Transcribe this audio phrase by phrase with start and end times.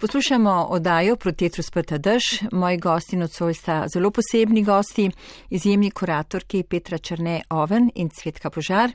[0.00, 2.22] Poslušamo oddajo Protetru sprta dež.
[2.52, 5.10] Moji gosti nocoj sta zelo posebni gosti,
[5.50, 8.92] izjemni kuratorki Petra Črne Oven in Cvetka Požar,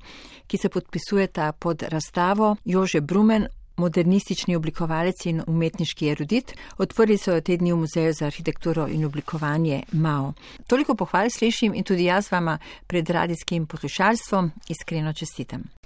[0.48, 6.56] ki se podpisujeta pod razstavo Jože Brumen, modernistični oblikovalec in umetniški erudit.
[6.78, 10.34] Odprli so jo te dni v Muzeju za arhitekturo in oblikovanje MAO.
[10.68, 12.58] Toliko pohval slišim in tudi jaz vama
[12.88, 15.83] pred radijskim poslušalstvom iskreno čestitam.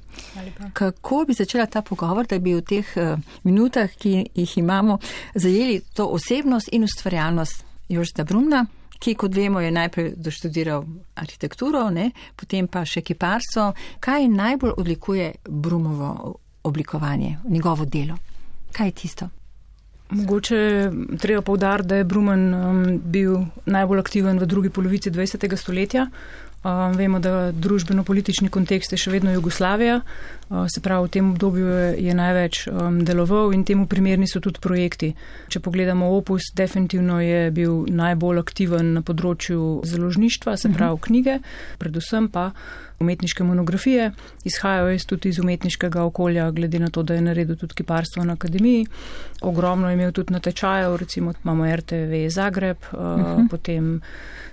[0.73, 4.99] Kako bi začela ta pogovor, da bi v teh uh, minutah, ki jih imamo,
[5.35, 8.65] zajeli to osebnost in ustvarjalnost Jožeta Brumna,
[8.99, 13.71] ki, kot vemo, je najprej doštudiral arhitekturo, ne, potem pa še kiparstvo.
[13.99, 18.17] Kaj najbolj odlikuje Brumovo oblikovanje, njegovo delo?
[18.73, 19.29] Kaj je tisto?
[20.09, 25.55] Mogoče treba povdariti, da je Brumen um, bil najbolj aktiven v drugi polovici 20.
[25.57, 26.07] stoletja.
[26.65, 31.67] Um, vemo, da družbeno-politični kontekst je še vedno Jugoslavija, uh, se pravi, v tem obdobju
[31.67, 35.11] je, je največ um, deloval in temu primerni so tudi projekti.
[35.53, 41.37] Če pogledamo opus, definitivno je bil najbolj aktiven na področju založništva, se pravi knjige,
[41.77, 42.49] predvsem pa
[42.99, 44.11] umetniške monografije,
[44.43, 48.33] izhajajo iz tudi iz umetniškega okolja, glede na to, da je naredil tudi kiparstvo na
[48.33, 48.85] akademiji.
[49.41, 53.49] Ogromno je imel tudi natečajev, recimo imamo RTV Zagreb, uh, uh -huh.
[53.49, 54.01] potem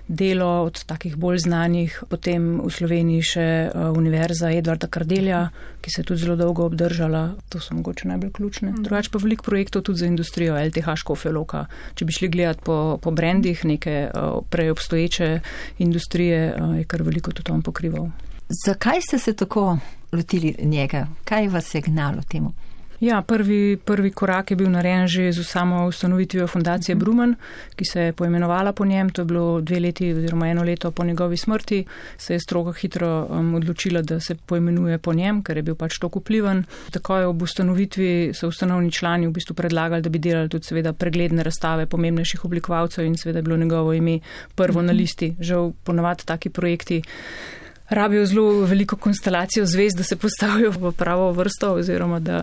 [0.07, 5.49] delo od takih bolj znanih, potem v Sloveniji še uh, Univerza Edvarda Kardelja,
[5.81, 7.33] ki se je tudi zelo dolgo obdržala.
[7.49, 8.69] To so mogoče najbolj ključne.
[8.69, 8.83] Uh -huh.
[8.83, 11.65] Drugač pa veliko projektov tudi za industrijo, LTH Škofeloka.
[11.95, 15.39] Če bi šli gledati po, po brendih neke uh, prej obstoječe
[15.77, 18.09] industrije, je kar veliko tudi on pokrival.
[18.49, 19.77] Zakaj ste se tako
[20.11, 21.07] lotili njega?
[21.23, 22.53] Kaj vas je gnalo temu?
[22.99, 27.35] Ja, prvi, prvi korak je bil narejen že z samo ustanovitvijo fundacije Bruman,
[27.75, 29.09] ki se je poimenovala po njem.
[29.09, 31.85] To je bilo dve leti oziroma eno leto po njegovi smrti.
[32.17, 35.99] Se je strogo hitro um, odločila, da se poimenuje po njem, ker je bil pač
[35.99, 36.63] tako vpliven.
[36.91, 40.93] Tako je ob ustanovitvi so ustanovni člani v bistvu predlagali, da bi delali tudi seveda
[40.93, 44.19] pregledne razstave pomembnejših oblikovalcev in seveda je bilo njegovo ime
[44.55, 45.35] prvo na listi.
[45.39, 47.01] Žal ponovati taki projekti
[47.89, 52.41] rabijo zelo veliko konstelacijo zvezd, da se postavijo v pravo vrsto oziroma da,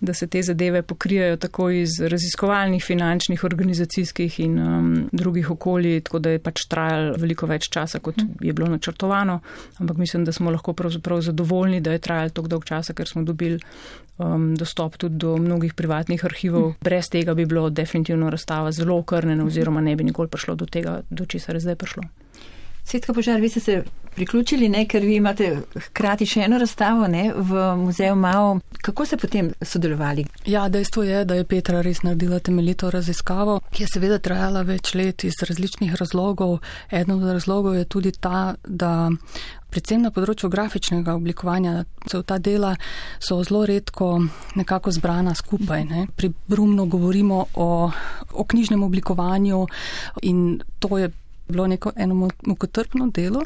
[0.00, 6.18] da se te zadeve pokrijajo tako iz raziskovalnih, finančnih, organizacijskih in um, drugih okolij, tako
[6.18, 9.40] da je pač trajalo veliko več časa, kot je bilo načrtovano.
[9.78, 13.22] Ampak mislim, da smo lahko pravzaprav zadovoljni, da je trajalo tako dolg časa, ker smo
[13.22, 13.60] dobili
[14.18, 16.74] um, dostop tudi do mnogih privatnih arhivov.
[16.80, 21.00] Brez tega bi bilo definitivno razstava zelo okrnjena oziroma ne bi nikoli prišlo do tega,
[21.10, 22.02] do česar je zdaj prišlo.
[22.90, 23.82] Svetka Požar, vi ste se
[24.14, 28.56] priključili, ne, ker vi imate hkrati še eno razstavo ne, v muzeju Mao.
[28.82, 30.24] Kako ste potem sodelovali?
[30.50, 34.90] Ja, dejstvo je, da je Petra res naredila temeljito raziskavo, ki je seveda trajala več
[34.98, 36.58] let iz različnih razlogov.
[36.90, 38.92] Eden od razlogov je tudi ta, da
[39.70, 42.74] predvsem na področju grafičnega oblikovanja v ta dela
[43.22, 44.16] so zelo redko
[44.58, 45.86] nekako zbrana skupaj.
[45.86, 46.08] Ne.
[46.16, 47.70] Pri Brumno govorimo o,
[48.34, 49.62] o knjižnem oblikovanju
[50.26, 51.12] in to je
[51.50, 53.42] bilo neko eno mukotrpno delo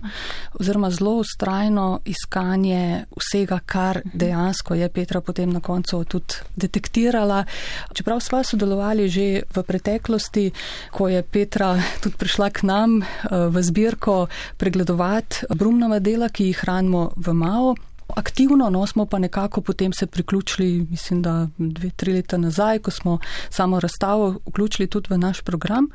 [0.61, 7.45] oziroma zelo ustrajno iskanje vsega, kar dejansko je Petra potem na koncu tudi detektirala.
[7.93, 10.51] Čeprav sva sodelovali že v preteklosti,
[10.91, 13.07] ko je Petra tudi prišla k nam eh,
[13.49, 14.27] v zbirko
[14.57, 17.75] pregledovati Brumnova dela, ki jih hranimo v Mao.
[18.15, 22.91] Aktivno no, smo pa nekako potem se priključili, mislim, da dve, tri leta nazaj, ko
[22.91, 23.19] smo
[23.51, 25.89] samo razstavo vključili tudi v naš program.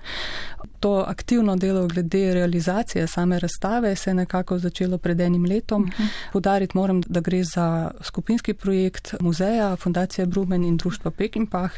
[0.79, 5.81] To aktivno delo glede realizacije same razstave se je nekako začelo pred enim letom.
[5.83, 6.03] Uh mhm.
[6.03, 6.31] -huh.
[6.33, 11.71] Podariti moram, da gre za skupinski projekt muzeja, fundacije Brumen in društva Pekinpah.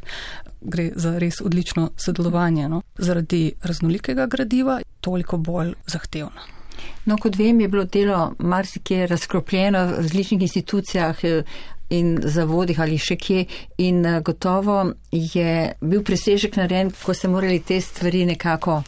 [0.61, 2.69] Gre za res odlično sodelovanje.
[2.69, 2.81] No.
[2.97, 6.60] Zaradi raznolikega gradiva toliko bolj zahtevno.
[7.05, 11.43] No, kot vem, je bilo delo marsikje razkropljeno v različnih institucijah eh,
[11.89, 13.45] in zavodih ali še kje
[13.77, 18.81] in eh, gotovo je bil presežek narejen, ko ste morali te stvari nekako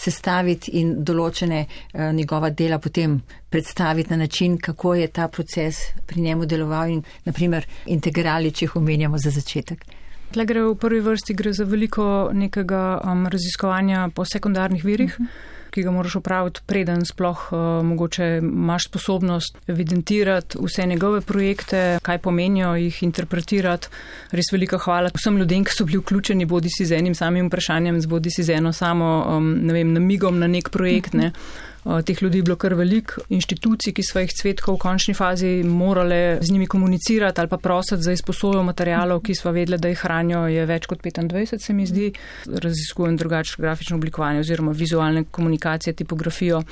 [0.00, 6.26] sestaviti in določene eh, njegova dela potem predstaviti na način, kako je ta proces pri
[6.26, 9.86] njemu deloval in naprimer integrali, če jih omenjamo za začetek.
[10.30, 15.16] Tle gre v prvi vrsti gre za veliko nekega um, raziskovanja po sekundarnih virih.
[15.18, 21.20] Uh -huh ki ga moraš upraviti, preden sploh uh, mogoče imaš sposobnost evidentirati vse njegove
[21.20, 23.88] projekte, kaj pomenijo, jih interpretirati.
[24.30, 28.00] Res velika hvala vsem ljudem, ki so bili vključeni, bodi si z enim samim vprašanjem,
[28.08, 31.14] bodi si z eno samo, um, ne vem, namigom na nek projekt.
[31.14, 31.32] Ne.
[31.80, 36.52] Teh ljudi je bilo kar velik, inštitucij, ki svojih cvetkov v končni fazi morale z
[36.52, 40.66] njimi komunicirati ali pa prositi za izposojo materijalov, ki smo vedeli, da jih hranijo, je
[40.66, 42.12] več kot 25, se mi zdi.
[42.46, 46.62] Raziskujem drugače grafično oblikovanje oziroma vizualne komunikacije, tipografijo.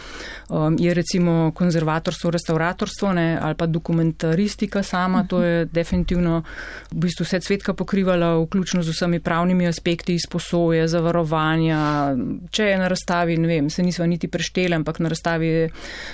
[0.78, 6.42] Je recimo konzervatorstvo, restauratorstvo ne, ali pa dokumentaristika sama, to je definitivno
[6.92, 11.80] v bistvu vse cvetka pokrivala, vključno z vsemi pravnimi aspekti izposoje, zavarovanja.
[12.50, 15.68] Če je na razstavi, ne vem, se nismo niti prešteli, ampak na razstavi je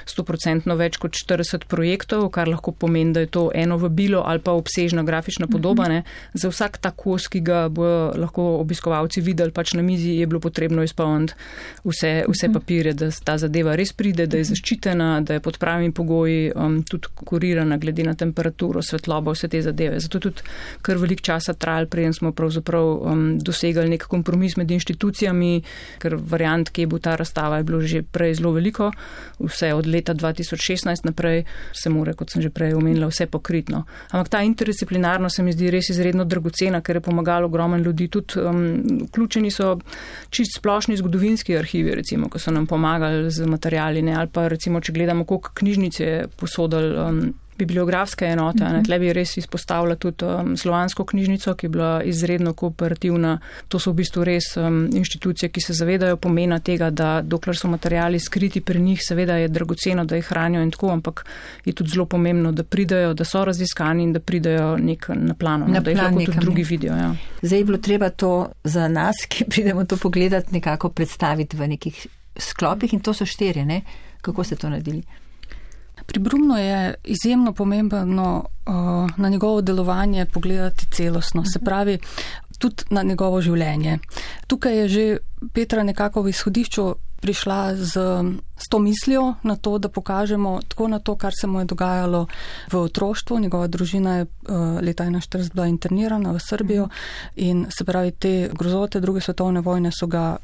[0.07, 4.53] 100% več kot 40 projektov, kar lahko pomeni, da je to eno vabilo ali pa
[4.53, 5.89] obsežna grafična podoba.
[5.89, 6.03] Ne.
[6.35, 7.87] Za vsak ta kos, ki ga bo
[8.17, 11.35] lahko obiskovalci videli pač na mizi, je bilo potrebno izpolniti
[11.85, 15.93] vse, vse papire, da ta zadeva res pride, da je zaščitena, da je pod pravimi
[15.95, 20.01] pogoji um, tudi kurirana glede na temperaturo, svetlobo, vse te zadeve.
[20.01, 20.45] Zato tudi
[20.85, 25.53] kar velik časa trajal, preden smo pravzaprav um, dosegali nek kompromis med inštitucijami,
[26.03, 28.74] ker variant, kje bo ta razstava, je bilo že prej zelo veliko.
[29.39, 33.85] Vse od leta 2016 naprej se more, kot sem že prej omenila, vse pokritno.
[34.11, 38.09] Ampak ta interdisciplinarno se mi zdi res izredno dragocena, ker je pomagalo ogromno ljudi.
[38.09, 38.65] Tudi um,
[39.09, 39.77] vključeni so
[40.31, 44.15] čist splošni zgodovinski arhivi, recimo, ko so nam pomagali z materijali, ne?
[44.15, 46.99] ali pa recimo, če gledamo, koliko knjižnice posodali.
[46.99, 47.25] Um,
[47.59, 48.65] bibliografska enota.
[48.65, 48.85] Uh -huh.
[48.85, 53.39] Tle bi res izpostavila tudi um, slovansko knjižnico, ki je bila izredno kooperativna.
[53.69, 57.69] To so v bistvu res um, inštitucije, ki se zavedajo pomena tega, da dokler so
[57.69, 61.25] materijali skriti pri njih, seveda je dragoceno, da jih hranijo in tako, ampak
[61.65, 65.67] je tudi zelo pomembno, da pridajo, da so raziskani in da pridajo nek na plano,
[65.67, 66.93] na no, da jih lahko tudi drugi vidijo.
[66.93, 67.15] Ja.
[67.43, 72.07] Zdaj je bilo treba to za nas, ki pridemo to pogledati, nekako predstaviti v nekih
[72.37, 73.83] sklopih in to so štirje, ne?
[74.23, 75.03] Kako ste to naredili?
[76.07, 78.75] Pri Brumnu je izjemno pomembno uh,
[79.17, 81.65] na njegovo delovanje pogledati celostno, se mhm.
[81.65, 81.99] pravi
[82.59, 83.99] tudi na njegovo življenje.
[84.47, 85.17] Tukaj je že
[85.53, 87.93] Petra nekako v izhodišču prišla z,
[88.57, 92.27] z to mislijo na to, da pokažemo tako na to, kar se mu je dogajalo
[92.73, 93.41] v otroštvu.
[93.41, 96.89] Njegova družina je uh, leta 1941 bila internirana v Srbijo
[97.37, 100.37] in se pravi te grozote druge svetovne vojne so ga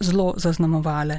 [0.00, 1.18] zelo zaznamovale.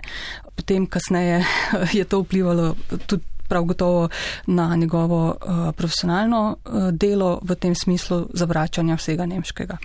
[0.56, 1.46] Potem kasneje
[2.00, 2.76] je to vplivalo
[3.08, 4.10] tudi prav gotovo
[4.48, 9.78] na njegovo uh, profesionalno uh, delo v tem smislu zavračanja vsega nemškega.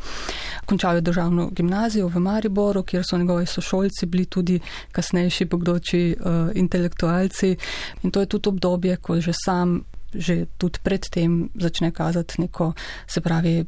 [0.67, 4.61] Končal je državno gimnazijo v Mariboru, kjer so njegovi sošolci bili tudi
[4.93, 7.57] kasnejši pogdoči uh, intelektualci
[8.03, 9.81] in to je tudi obdobje, ko že sam
[10.15, 12.73] že tudi predtem začne kazati neko,
[13.07, 13.65] se pravi,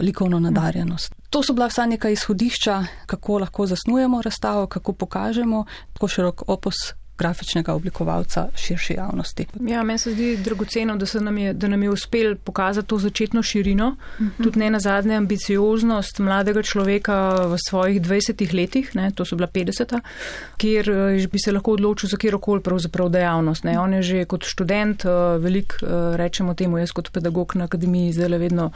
[0.00, 1.14] likovno nadarjenost.
[1.30, 6.74] To so bila vsa neka izhodišča, kako lahko zasnujemo razstavo, kako pokažemo tako širok opos
[7.18, 9.46] grafičnega oblikovalca širši javnosti.
[9.60, 13.42] Ja, meni se zdi dragoceno, da, nam je, da nam je uspel pokazati to začetno
[13.42, 14.30] širino, uh mhm.
[14.38, 14.44] -huh.
[14.44, 19.48] tudi ne na zadnje ambicioznost mladega človeka v svojih 20 letih, ne, to so bila
[19.48, 20.00] 50,
[20.56, 23.64] kjer eh, bi se lahko odločil za kjerokoli pravzaprav dejavnost.
[23.64, 23.78] Ne.
[23.80, 28.12] On je že kot študent, eh, velik eh, rečemo temu, jaz kot pedagog na akademiji
[28.12, 28.70] zdaj le vedno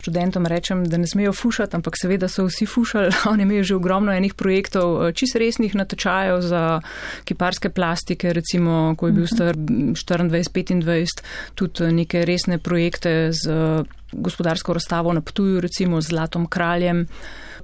[0.00, 3.10] študentom rečem, da ne smejo fušati, ampak seveda so vsi fušali.
[3.30, 6.80] On je imel že ogromno enih projektov, čist resnih natečajev za
[7.24, 11.20] kiparske plane plastike, recimo, ko je bil star 24-25,
[11.54, 13.84] tudi neke resne projekte z
[14.14, 17.06] gospodarsko razstavo na Ptuju, recimo z Zlatom kraljem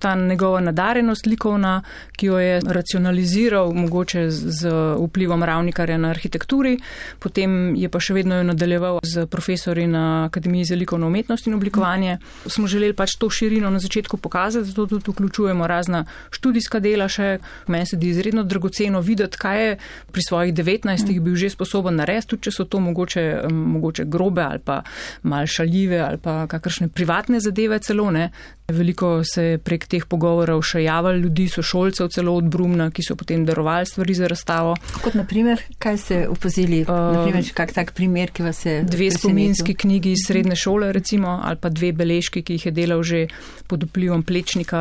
[0.00, 1.82] ta njegova nadarenost likovna,
[2.16, 6.78] ki jo je racionaliziral mogoče z vplivom ravnikarja na arhitekturi,
[7.18, 11.54] potem je pa še vedno jo nadaljeval z profesori na Akademiji za likovno umetnost in
[11.54, 12.18] oblikovanje.
[12.46, 17.38] Smo želeli pač to širino na začetku pokazati, zato tudi vključujemo razna študijska dela še.
[17.66, 19.76] Meni se zdi izredno dragoceno videti, kaj je
[20.12, 24.58] pri svojih 19 bil že sposoben narediti, tudi če so to mogoče, mogoče grobe ali
[24.64, 24.80] pa
[25.22, 28.30] mal šaljive ali pa kakršne privatne zadeve celo ne.
[28.70, 33.02] Veliko se je prek teh pogovorov še javljali ljudi, so šolcev celo od Brumna, ki
[33.02, 34.74] so potem darovali stvari za razstavo.
[35.04, 38.80] Kot naprimer, kaj ste upozili, naprimer, kak tak primer, ki vas je.
[38.84, 43.02] Dve spominski knjigi iz srednje šole, recimo, ali pa dve beležki, ki jih je delal
[43.02, 43.26] že
[43.68, 44.80] pod vplivom plečnika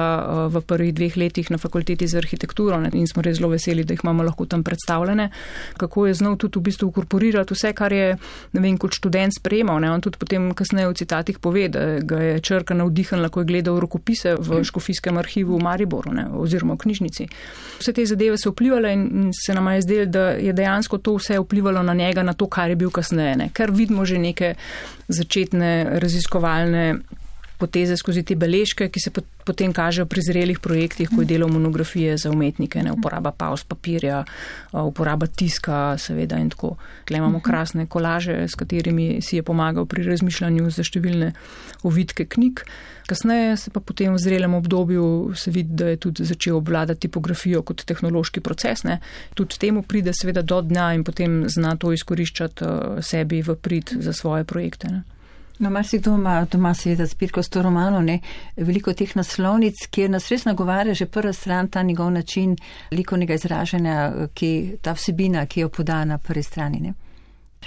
[0.49, 4.03] v prvih dveh letih na fakulteti za arhitekturo in smo res zelo veseli, da jih
[4.03, 5.29] imamo lahko tam predstavljene.
[5.77, 8.15] Kako je znal tudi v bistvu ukorporirati vse, kar je,
[8.53, 9.79] ne vem, kot študent sprejemal.
[9.79, 9.91] Ne.
[9.91, 13.78] On tudi potem kasneje v citatih pove, da ga je črka navdihnila, ko je gledal
[13.79, 17.27] rokopise v Škofijskem arhivu v Mariboru ne, oziroma v knjižnici.
[17.79, 21.39] Vse te zadeve so vplivali in se nam je zdelo, da je dejansko to vse
[21.39, 23.35] vplivalo na njega, na to, kar je bil kasneje.
[23.35, 23.49] Ne.
[23.53, 24.55] Ker vidimo že neke
[25.07, 26.99] začetne raziskovalne
[27.59, 29.11] poteze skozi te beležke, ki se
[29.45, 34.23] potem kažejo pri zrelih projektih, ko je delo monografije za umetnike, ne uporaba paus papirja,
[34.71, 36.77] uporaba tiska, seveda in tako.
[37.09, 41.33] Tle imamo krasne kolaže, s katerimi si je pomagal pri razmišljanju za številne
[41.83, 42.63] ovitke knjig.
[43.09, 47.63] Kasneje se pa potem v zrelem obdobju se vidi, da je tudi začel obvladati tipografijo
[47.65, 48.83] kot tehnološki proces.
[48.85, 48.99] Ne.
[49.33, 53.95] Tudi temu pride seveda do dna in potem zna to izkoriščati uh, sebi v prid
[53.97, 54.93] za svoje projekte.
[54.93, 55.01] Ne.
[55.59, 58.21] No, mar si doma, doma seveda zbirko sto romanov, ne,
[58.55, 62.55] veliko teh naslovnic, kjer nas res nagovarja že prva stran, ta njegov način
[62.91, 66.79] likovnega izražanja, ki, ta vsebina, ki jo poda na prvi strani.
[66.79, 66.93] Ne.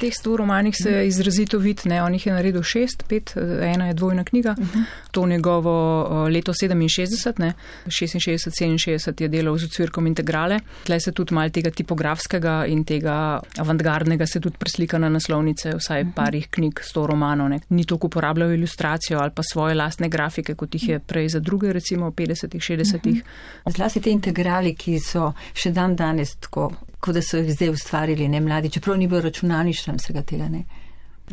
[0.01, 3.95] Teh sto romanih se je izrazito vidne, on jih je naredil šest, pet, ena je
[3.95, 4.85] dvojna knjiga, uh -huh.
[5.11, 7.53] to njegovo leto 67, ne,
[7.87, 13.41] 66, 67 je delal z ocvirkom integrale, tle se tudi mal tega tipografskega in tega
[13.59, 16.15] avantgardnega se tudi preslika na naslovnice, vsaj uh -huh.
[16.15, 17.61] parih knjig, sto romanov, ne.
[17.69, 21.73] ni toliko uporabljal ilustracijo ali pa svoje lastne grafike, kot jih je prej za druge,
[21.73, 23.23] recimo v 50-ih, 60-ih.
[23.23, 23.29] Uh
[23.67, 23.77] -huh.
[23.77, 26.73] Zlasti te integrali, ki so še dan danes tako
[27.03, 30.49] kot da so jih zdaj ustvarili ne mladi, čeprav ni bilo računalništva vsega tega.
[30.49, 30.65] Ne.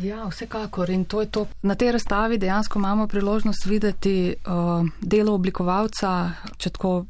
[0.02, 1.46] Ja, vsekakor in to je to.
[1.62, 7.04] Na tej razstavi dejansko imamo priložnost videti uh, delo oblikovalca, če tako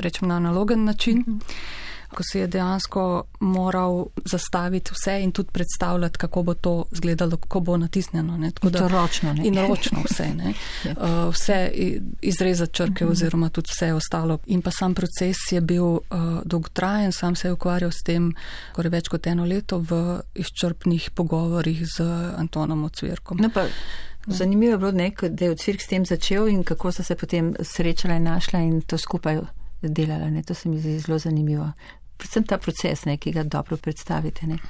[0.00, 1.24] rečem na analogen način.
[1.26, 1.82] Mm -hmm
[2.14, 7.60] ko se je dejansko moral zastaviti vse in tudi predstavljati, kako bo to izgledalo, kako
[7.60, 8.38] bo natisnjeno.
[8.38, 8.50] Ne?
[8.50, 10.24] Tako da, ročno, in ročno vse.
[10.84, 10.94] ja.
[10.96, 11.70] uh, vse
[12.22, 13.12] izrezati črke mhm.
[13.12, 14.38] oziroma tudi vse ostalo.
[14.46, 16.00] In pa sam proces je bil uh,
[16.44, 18.32] dolgotrajen, sam se je ukvarjal s tem,
[18.82, 22.04] je več kot eno leto v izčrpnih pogovorih z
[22.36, 23.38] Antonom Ocvirkom.
[23.40, 23.66] No pa,
[24.26, 27.54] zanimivo je bilo, ne, da je Ocvirk s tem začel in kako so se potem
[27.60, 29.40] srečala in našla in to skupaj
[29.82, 30.30] delala.
[30.30, 30.42] Ne?
[30.42, 31.72] To se mi zdi zelo zanimivo
[32.22, 34.46] predvsem ta proces, ne, ki ga dobro predstavite.
[34.46, 34.60] Ne.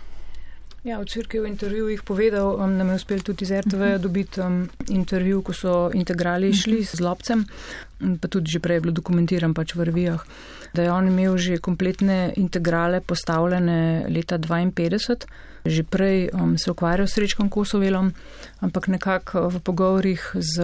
[0.82, 3.86] Ja, v Cirke v intervjujih povedal, um, da me je uspel tudi z RTV uh
[3.86, 3.98] -huh.
[4.02, 7.44] dobiti um, intervju, ko so integrali šli z lobcem,
[8.20, 10.24] pa tudi že prej je bilo dokumentiran pač v revijah,
[10.74, 15.26] da je on imel že kompletne integrale postavljene leta 52
[15.62, 18.10] že prej um, se ukvarjal s Rečkom Kosovelom,
[18.60, 20.54] ampak nekako uh, v pogovorih z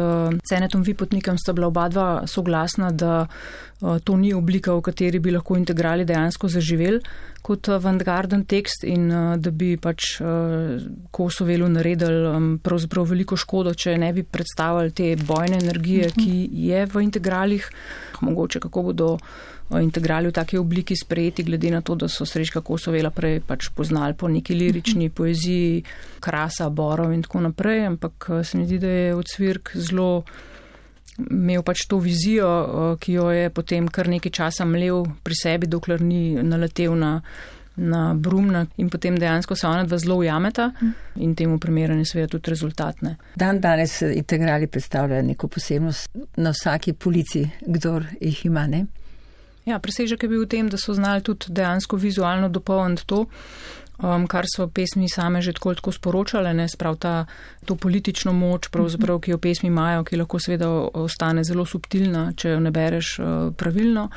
[0.43, 5.31] Cenetom Vipotnikom sta bila oba dva soglasna, da uh, to ni oblika, v kateri bi
[5.31, 6.99] lahko integrali dejansko zaživel
[7.43, 10.83] kot avantgarden tekst in uh, da bi pač uh,
[11.15, 16.35] Kosovelu naredili um, pravzaprav veliko škodo, če ne bi predstavili te bojne energije, ki
[16.67, 17.71] je v integralih,
[18.21, 19.19] mogoče kako bodo
[19.81, 24.15] integrali v taki obliki sprejeti, glede na to, da so Srečka Kosovela prej pač poznali
[24.15, 25.15] po neki lirični mhm.
[25.15, 25.83] poeziji,
[26.21, 30.25] krasa, borov in tako naprej, ampak eh, se mi zdi, da je odsvirk zelo
[31.19, 35.67] imel pač to vizijo, eh, ki jo je potem kar nekaj časa mlev pri sebi,
[35.67, 37.21] dokler ni naletel na,
[37.79, 40.91] na Brumna in potem dejansko se ona dva zelo ujameta mhm.
[41.17, 43.17] in temu primeren je seveda tudi rezultatne.
[43.37, 48.87] Dan danes integrali predstavljajo neko posebnost na vsaki polici, kdor jih ima, ne?
[49.69, 53.27] Ja, presežek je bil v tem, da so znali tudi dejansko vizualno dopolniti to,
[54.03, 57.27] um, kar so pesmi same že tako, tako sporočale, ne sprav ta,
[57.67, 62.61] to politično moč, ki jo pesmi imajo, ki lahko seveda ostane zelo subtilna, če jo
[62.61, 63.27] ne bereš uh,
[63.57, 64.09] pravilno.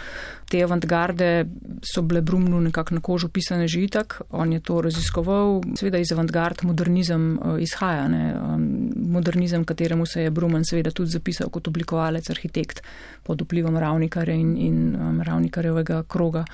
[0.52, 1.48] Te avantgarde
[1.88, 5.62] so bile Brumnu nekako na kožo pisane že itak, on je to raziskoval.
[5.80, 8.68] Seveda iz avantgard modernizem uh, izhaja, ne, um,
[9.16, 12.84] modernizem, kateremu se je Brumen seveda tudi zapisal kot oblikovalec, arhitekt
[13.24, 16.46] pod vplivom ravnikarja in, in um, ravnikarjevega kroga.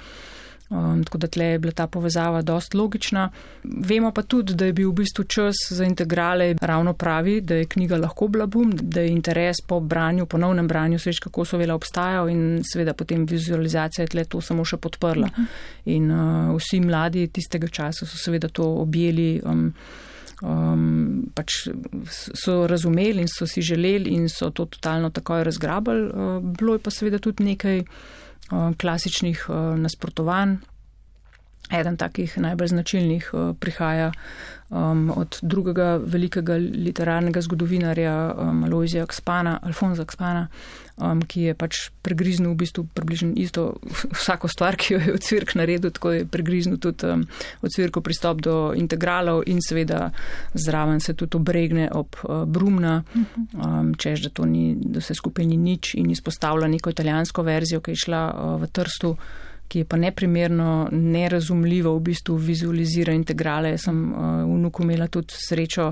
[0.70, 3.30] Um, tako da tle je bila ta povezava dost logična.
[3.64, 7.66] Vemo pa tudi, da je bil v bistvu čas za integrale ravno pravi, da je
[7.66, 11.74] knjiga lahko bila bum, da je interes po branju, ponovnem branju sveč, kako so vele
[11.74, 15.28] obstajal in seveda potem vizualizacija je tle to samo še podprla.
[15.28, 15.46] -huh.
[15.86, 19.42] In uh, vsi mladi tistega časa so seveda to objeli.
[19.46, 19.74] Um,
[20.42, 21.66] Um, pač
[22.38, 26.04] so razumeli in so si želeli in so to totalno takoj razgrabili.
[26.14, 27.82] Uh, bilo je pa seveda tudi nekaj
[28.78, 30.58] klasičnih eh, nasprotovanj.
[31.72, 34.12] Eden takih najbolj značilnih eh, prihaja
[34.70, 40.48] um, od drugega velikega literarnega zgodovinarja um, Aloizija Kspana, Alfonza Kspana,
[40.98, 43.66] um, ki je pač pregriznil v bistvu približno isto
[44.20, 47.26] vsako stvar, ki jo je od cvirk naredil, tako je pregriznil tudi um,
[47.62, 50.12] od cvirko pristop do integralov in seveda
[50.54, 55.46] zraven se tudi obregne ob uh, Brumna, um, čež, da to ni, da se skupaj
[55.46, 59.18] ni nič in izpostavlja neko italijansko verzijo, ki je šla uh, v Trstu
[59.68, 63.74] ki je pa neprimerno, nerazumljivo v bistvu vizualizira integrale.
[63.76, 65.92] Jaz sem uh, vnuku imela tudi srečo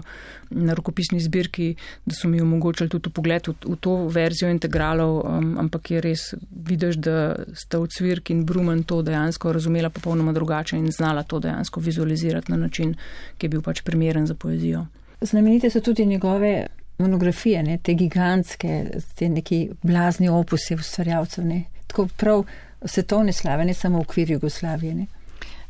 [0.50, 5.52] na rokopisni zbirki, da so mi omogočili tudi pogled v, v to verzijo integralov, um,
[5.60, 7.18] ampak je res vidiš, da
[7.54, 12.52] sta v cvirk in Brumen to dejansko razumela popolnoma drugače in znala to dejansko vizualizirati
[12.52, 12.96] na način,
[13.38, 14.86] ki je bil pač primeren za poezijo.
[15.22, 16.68] Znamenite so tudi njegove
[16.98, 22.44] monografije, ne, te gigantske, te neki blazni opuse ustvarjalcev, ne, tako prav
[22.86, 24.96] svetovne slave, ne samo v okviru Jugoslavije.
[24.96, 25.06] Ne.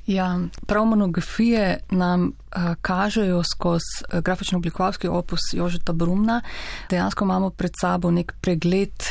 [0.07, 6.41] Ja, prav monografije nam uh, kažejo skozi uh, grafično oblikovalski opus Jožeta Brumna.
[6.89, 9.03] Dejansko imamo pred sabo nek pregled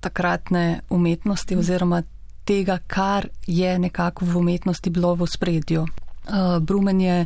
[0.00, 2.02] takratne umetnosti oziroma
[2.44, 5.82] tega, kar je nekako v umetnosti bilo v spredju.
[5.82, 7.24] Uh, Brumen je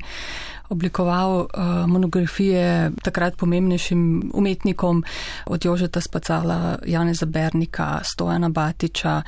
[0.68, 1.46] oblikoval uh,
[1.86, 5.04] monografije takrat pomembnejšim umetnikom
[5.46, 9.22] od Jožeta Spacala, Janeza Bernika, Stojana Batiča.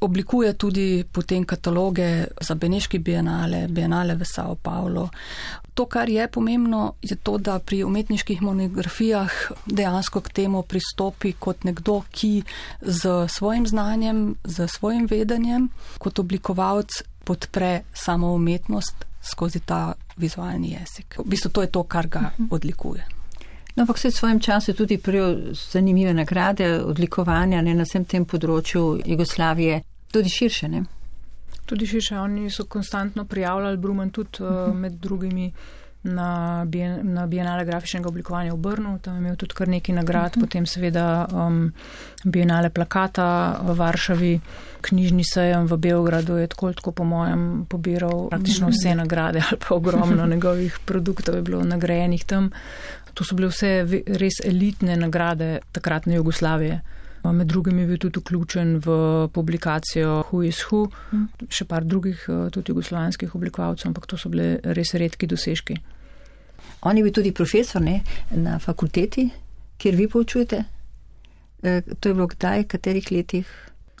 [0.00, 5.08] Oblikuje tudi potem kataloge za Beneški bienale, bienale v Sao Paulo.
[5.74, 9.30] To, kar je pomembno, je to, da pri umetniških monografijah
[9.66, 12.42] dejansko k temu pristopi kot nekdo, ki
[12.80, 15.68] z svojim znanjem, z svojim vedenjem,
[15.98, 21.18] kot oblikovalec podpre samo umetnost skozi ta vizualni jezik.
[21.18, 22.48] V bistvu to je to, kar ga mhm.
[22.50, 23.06] odlikuje.
[23.76, 28.24] No, ampak se v svojem času tudi prijel zanimive nagrade, odlikovanja ne, na vsem tem
[28.26, 30.68] področju Jugoslavije, tudi širše.
[30.68, 30.82] Ne?
[31.66, 34.74] Tudi širše, oni so konstantno prijavljali Brumen tudi uh eh, -huh.
[34.74, 35.52] med drugimi
[36.02, 40.30] na, bien, na Bienale grafičnega oblikovanja v Brnu, tam je imel tudi kar nekaj nagrad,
[40.30, 40.40] uh mhm.
[40.40, 40.48] -huh.
[40.48, 41.72] potem seveda um,
[42.24, 44.40] Bienale plakata v Varšavi,
[44.80, 48.72] knjižni sejem v Beogradu je tako, tako po mojem pobiral praktično mhm.
[48.72, 52.50] vse nagrade ali pa ogromno njegovih produktov je bilo nagrajenih tam.
[53.14, 56.80] To so bile vse res elitne nagrade takratne Jugoslavije.
[57.24, 58.92] Med drugim je bil tudi vključen v
[59.32, 61.48] publikacijo Who is Who, mm.
[61.52, 65.76] še par drugih eh, tudi jugoslovanskih oblikovalcev, ampak to so bile res redki dosežki.
[66.88, 68.00] On je bil tudi profesor ne,
[68.32, 69.28] na fakulteti,
[69.78, 70.64] kjer vi poučujete.
[71.62, 73.48] E, to je bilo kdaj, katerih letih?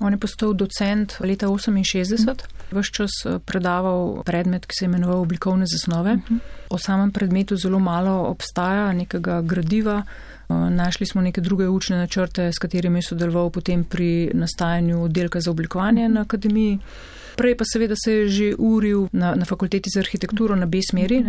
[0.00, 2.78] On je postal docent leta 68, mm.
[2.78, 6.14] vse čas eh, predaval predmet, ki se je imenoval oblikovne zasnove.
[6.14, 6.38] Mm -hmm.
[6.70, 10.02] O samem predmetu zelo malo obstaja nekega gradiva.
[10.02, 15.40] Eh, našli smo neke druge učne načrte, s katerimi je sodeloval potem pri nastajanju oddelka
[15.40, 16.78] za oblikovanje na akademiji.
[17.40, 21.22] Prej pa seveda se je že uril na, na fakulteti za arhitekturo na B-smeri.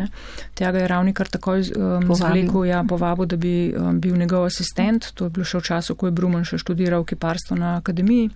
[0.60, 5.14] Tega je ravni kar takoj um, zvlekel, ja, povabil, da bi um, bil njegov asistent.
[5.16, 8.28] To je bilo še v času, ko je Bruman še študiral kiparstvo na akademiji.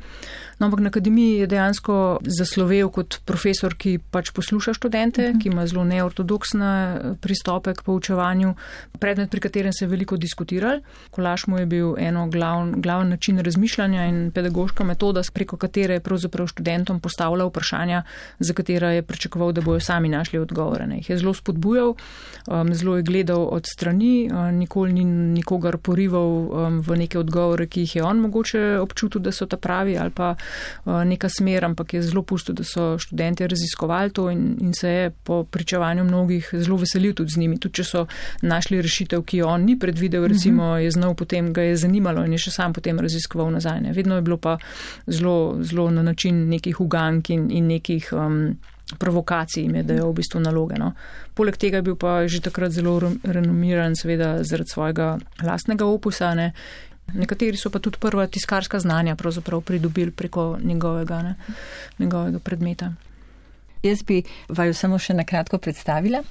[0.60, 5.38] No, ampak na akademiji je dejansko zaslovel kot profesor, ki pač posluša študente, uh mhm.
[5.38, 5.42] -huh.
[5.42, 8.54] ki ima zelo neortodoksne eh, pristope k poučevanju,
[9.00, 10.80] predmet, pri katerem se je veliko diskutiral.
[11.12, 16.00] Kolaš mu je bil eno glavn, glavn način razmišljanja in pedagoška metoda, preko katere je
[16.00, 18.04] pravzaprav študentom postavljal vprašanja,
[18.40, 20.88] za katera je pričakoval, da bojo sami našli odgovore.
[20.88, 20.96] Ne.
[20.96, 21.96] Jih je zelo spodbujal,
[22.48, 27.68] um, zelo je gledal od strani, uh, nikoli ni nikogar porival um, v neke odgovore,
[27.68, 30.36] ki jih je on mogoče občutil, da so ta pravi ali pa
[30.86, 35.10] neka smer, ampak je zelo pusto, da so študenti raziskovali to in, in se je
[35.10, 37.60] po pričevanju mnogih zelo veselil tudi z njimi.
[37.60, 38.06] Tudi če so
[38.42, 40.34] našli rešitev, ki jo on ni predvidel, mhm.
[40.34, 43.82] recimo je znal potem, ga je zanimalo in je še sam potem raziskoval nazaj.
[43.82, 43.94] Ne.
[43.94, 44.58] Vedno je bilo pa
[45.08, 48.14] zelo, zelo na način nekih ugank in, in nekih.
[48.14, 48.56] Um,
[49.00, 50.78] provokacij jim je, da je v bistvu naloge.
[50.78, 50.92] No.
[51.34, 56.52] Poleg tega je bil pa že takrat zelo renomiran, seveda zaradi svojega lastnega opusa ne,
[57.14, 59.16] Nekateri so pa tudi prva tiskarska znanja
[59.62, 61.36] pridobili preko njegovega, ne,
[62.00, 62.94] njegovega predmeta.
[63.86, 66.24] Jaz bi vaju samo še na kratko predstavila.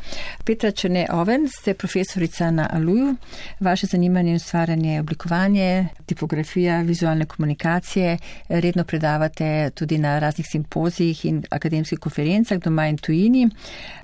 [0.45, 3.13] Petra Črne Oven, ste profesorica na Aluju.
[3.61, 5.69] Vaše zanimanje in stvaranje je oblikovanje,
[6.07, 8.17] tipografija, vizualne komunikacije.
[8.49, 13.49] Redno predavate tudi na raznih simpozijih in akademskih konferencah doma in tujini.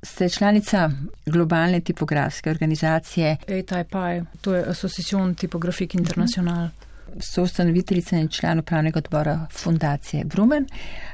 [0.03, 0.89] Ste članica
[1.25, 3.37] globalne tipografske organizacije.
[3.47, 6.69] ATIPI, to je Association Typographique International.
[6.69, 10.67] -huh soustanoviteljica in član upravnega odbora fundacije Brumen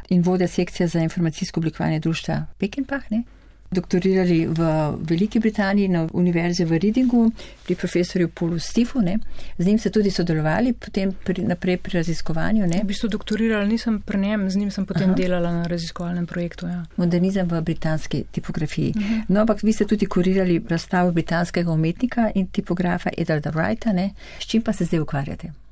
[0.10, 3.12] in vodja sekcije za informacijsko oblikovanje društva Pekinpah.
[3.12, 3.23] Ne?
[3.71, 4.60] Doktorirali v
[5.03, 7.31] Veliki Britaniji na univerzi v Readingu
[7.65, 9.01] pri profesorju Paulu Stifu.
[9.01, 9.19] Ne?
[9.57, 12.67] Z njim ste tudi sodelovali potem pri, naprej pri raziskovanju.
[12.67, 12.79] Ne?
[12.83, 15.19] V bistvu doktorirali nisem pri njem, z njim sem potem Aha.
[15.19, 16.67] delala na raziskovalnem projektu.
[16.67, 16.86] Ja.
[16.95, 18.93] Modernizem v britanski tipografiji.
[18.95, 19.13] Uh mhm.
[19.13, 19.23] -huh.
[19.27, 24.10] No, ampak vi ste tudi kurirali razstavo britanskega umetnika in tipografa Edarda Wrighta.
[24.39, 25.66] S čim pa se zdaj ukvarjate?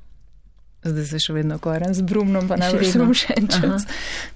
[0.90, 3.86] Zdaj se še vedno ukvarjam z Brumnom, pa najbolj sem še en čas.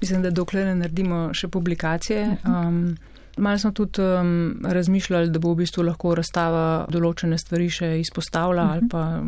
[0.01, 2.27] Mislim, da dokler ne naredimo še publikacije.
[2.45, 2.99] Um,
[3.41, 8.65] Malo smo tudi um, razmišljali, da bo v bistvu lahko razstava določene stvari še izpostavila
[8.65, 8.73] uh -huh.
[8.73, 9.23] ali pa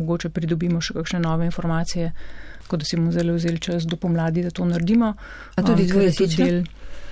[0.00, 2.12] mogoče pridobimo še kakšne nove informacije,
[2.62, 5.14] tako da si bomo zelo vzeli čas do pomladi, da to naredimo.
[5.56, 6.64] A tudi um, dvojezični?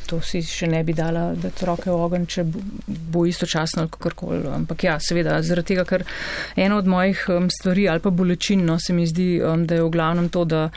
[0.08, 3.92] To si še ne bi dala, da troke v ogen, če bo, bo istočasno ali
[3.92, 4.40] kakorkoli.
[4.60, 6.06] Ampak ja, seveda, zaradi tega, ker
[6.56, 9.84] eno od mojih um, stvari ali pa bolečin, no, se mi zdi, um, da je
[9.84, 10.68] v glavnem to, da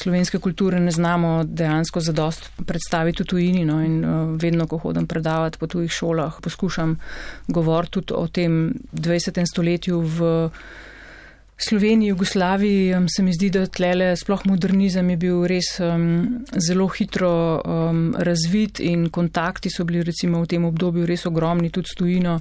[0.00, 3.64] slovenske kulture ne znamo dejansko zadost predstaviti v tujini.
[3.68, 6.96] No, in uh, vedno, ko hodam predavati po tujih šolah, poskušam
[7.48, 9.42] govoriti tudi o tem 20.
[9.50, 10.30] stoletju v
[11.60, 17.60] Sloveniji, Jugoslaviji, se mi zdi, da tlele sploh modernizem je bil res um, zelo hitro
[17.60, 22.38] um, razvit in kontakti so bili recimo v tem obdobju res ogromni tudi s tujino.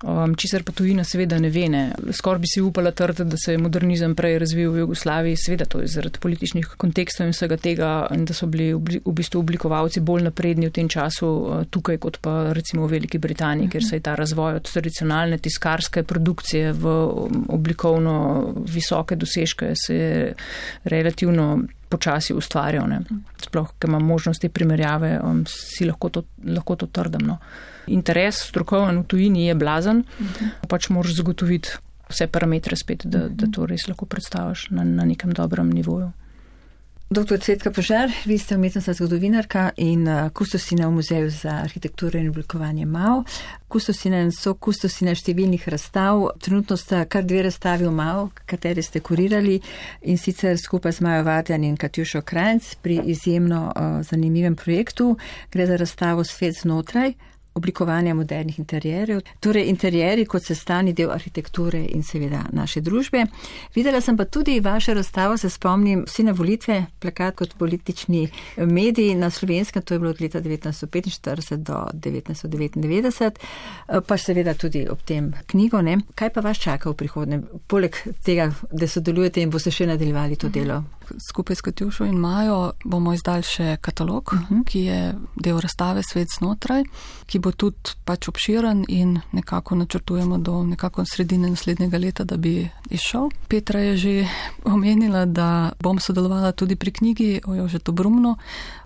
[0.00, 1.66] Um, Česar pa tujina seveda ne ve.
[1.68, 1.80] Ne.
[2.16, 5.82] Skoraj bi si upala trditi, da se je modernizem prej razvil v Jugoslaviji, seveda to
[5.82, 10.24] je zaradi političnih kontekstov in vsega tega, in da so bili v bistvu oblikovalci bolj
[10.30, 14.06] napredni v tem času uh, tukaj, kot pa recimo v Veliki Britaniji, ker se je
[14.08, 18.16] ta razvoj od tradicionalne tiskarske produkcije v um, oblikovno
[18.64, 20.34] visoke dosežke se je
[20.84, 21.58] relativno
[21.90, 22.86] počasi ustvarjal.
[22.88, 23.00] Ne.
[23.42, 27.26] Sploh, ker imam možnosti primerjave, um, si lahko to, lahko to trdim.
[27.26, 27.40] No
[27.90, 30.68] interes strokoven v tujini je blazen, uh -huh.
[30.68, 31.68] pač moraš zagotoviti
[32.08, 36.12] vse parametre spet, da, da to res lahko predstaviš na, na nekem dobrem nivoju.
[37.12, 42.28] Doktor Cvetka Požar, vi ste umetnostna zgodovinarka in uh, kustosina v Muzeju za arhitekturo in
[42.28, 43.24] oblikovanje MAO.
[43.68, 46.22] Kustosina in so kustosina številnih razstav.
[46.38, 49.58] Trenutno sta kar dve razstavi v MAO, kateri ste kurirali
[50.06, 55.16] in sicer skupaj z Majo Vadjan in Katjušo Krajnc pri izjemno uh, zanimivem projektu.
[55.50, 57.16] Gre za razstavo Svet znotraj
[57.54, 63.24] oblikovanja modernih interjerjev, torej interjeri kot sestavni del arhitekture in seveda naše družbe.
[63.74, 69.14] Videla sem pa tudi vašo razstavo, se spomnim, vsi na volitve, plakat kot politični mediji
[69.14, 73.30] na slovenskem, to je bilo od leta 1945 do 1999,
[74.06, 75.82] pa seveda tudi ob tem knjigo.
[75.82, 75.98] Ne?
[76.14, 80.48] Kaj pa vas čaka v prihodnje, poleg tega, da sodelujete in boste še nadaljevali to
[80.48, 80.84] delo?
[81.28, 84.54] Skupaj s Katjušo in Majo bomo izdali še katalog, uh mhm.
[84.54, 84.64] -huh.
[84.66, 86.84] ki je del razstave Svet znotraj,
[87.26, 92.70] ki bo tudi pač obširen in nekako načrtujemo do nekako sredine naslednjega leta, da bi
[92.90, 93.28] izšel.
[93.48, 94.28] Petra je že
[94.64, 98.36] omenila, da bom sodelovala tudi pri knjigi o Jožetu Brumnu.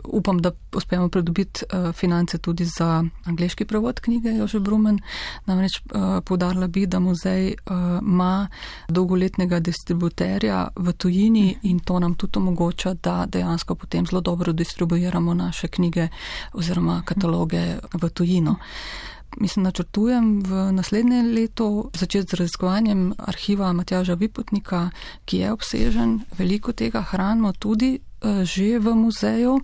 [0.05, 4.99] Upam, da uspemo pridobiti uh, finance tudi za angliški prevod knjige Jože Brumen.
[5.47, 8.49] Namreč uh, podarila bi, da muzej uh, ima
[8.89, 15.35] dolgoletnega distributerja v tujini in to nam tudi omogoča, da dejansko potem zelo dobro distribuiramo
[15.35, 16.09] naše knjige
[16.53, 18.57] oziroma kataloge v vsebino.
[19.37, 24.91] Mislim, načrtujem v naslednje leto začeti z raziskovanjem arhiva Matjaža Vipotnika,
[25.25, 29.61] ki je obsežen, veliko tega hranimo tudi uh, že v muzeju,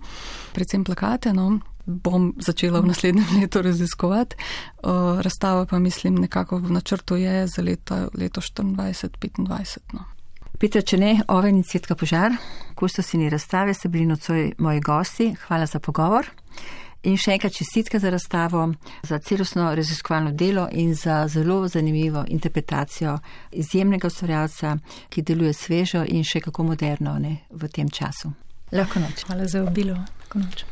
[0.53, 1.33] predvsem plakate.
[1.33, 1.59] No.
[1.85, 4.35] Bom začela v naslednjem letu raziskovati.
[4.83, 9.79] Uh, razstava pa mislim nekako v načrtu je za leto, leto 24-25.
[9.93, 10.05] No.
[10.61, 12.35] Petra, če ne, oven in svetka požar,
[12.77, 15.31] ko so si ni razstave, ste bili nocoj moji gosti.
[15.47, 16.27] Hvala za pogovor.
[17.09, 18.67] In še enkrat čestitke za razstavo,
[19.09, 23.15] za celostno raziskovalno delo in za zelo zanimivo interpretacijo
[23.57, 24.75] izjemnega ustvarjalca,
[25.09, 28.29] ki deluje svežo in še kako moderno ne, v tem času.
[28.69, 29.25] Lahko noč.
[29.25, 29.97] Hvala za obilo.
[29.97, 30.70] Lahko noč.